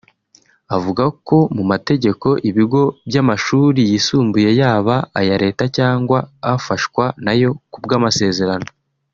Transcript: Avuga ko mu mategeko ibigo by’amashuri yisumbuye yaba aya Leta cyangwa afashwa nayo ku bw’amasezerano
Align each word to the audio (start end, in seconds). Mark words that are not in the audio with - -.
Avuga 0.77 1.03
ko 1.27 1.37
mu 1.55 1.63
mategeko 1.71 2.27
ibigo 2.49 2.81
by’amashuri 3.07 3.79
yisumbuye 3.91 4.49
yaba 4.61 4.95
aya 5.19 5.35
Leta 5.43 5.63
cyangwa 5.77 6.17
afashwa 6.55 7.05
nayo 7.25 7.49
ku 7.73 7.79
bw’amasezerano 7.85 8.67